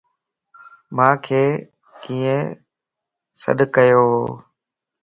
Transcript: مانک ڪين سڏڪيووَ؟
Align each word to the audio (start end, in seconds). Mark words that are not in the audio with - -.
مانک 0.95 1.25
ڪين 2.01 2.39
سڏڪيووَ؟ 3.39 4.09